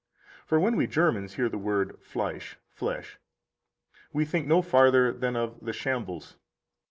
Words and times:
For 0.47 0.59
when 0.59 0.77
we 0.77 0.87
Germans 0.87 1.35
hear 1.35 1.47
the 1.47 1.59
word 1.59 1.95
Fleisch 2.01 2.57
(flesh), 2.71 3.19
we 4.11 4.25
think 4.25 4.47
no 4.47 4.63
farther 4.63 5.11
than 5.13 5.35
of 5.35 5.59
the 5.63 5.73
shambles. 5.73 6.37